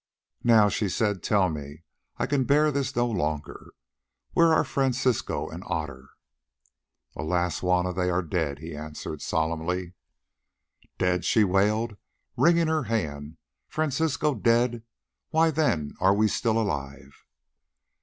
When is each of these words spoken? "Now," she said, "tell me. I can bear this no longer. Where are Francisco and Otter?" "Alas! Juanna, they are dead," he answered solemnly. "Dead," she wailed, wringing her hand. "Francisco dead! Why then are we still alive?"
"Now," 0.43 0.67
she 0.67 0.89
said, 0.89 1.21
"tell 1.21 1.47
me. 1.47 1.83
I 2.17 2.25
can 2.25 2.43
bear 2.45 2.71
this 2.71 2.95
no 2.95 3.05
longer. 3.07 3.69
Where 4.33 4.51
are 4.51 4.63
Francisco 4.63 5.47
and 5.47 5.61
Otter?" 5.67 6.09
"Alas! 7.15 7.59
Juanna, 7.61 7.93
they 7.93 8.09
are 8.09 8.23
dead," 8.23 8.57
he 8.57 8.75
answered 8.75 9.21
solemnly. 9.21 9.93
"Dead," 10.97 11.23
she 11.23 11.43
wailed, 11.43 11.97
wringing 12.35 12.65
her 12.65 12.85
hand. 12.85 13.37
"Francisco 13.67 14.33
dead! 14.33 14.81
Why 15.29 15.51
then 15.51 15.93
are 15.99 16.15
we 16.15 16.27
still 16.27 16.59
alive?" 16.59 17.23